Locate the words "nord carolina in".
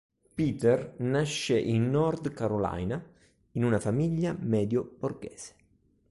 1.91-3.63